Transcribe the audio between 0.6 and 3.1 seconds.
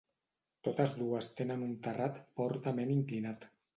Totes dues tenen un terrat fortament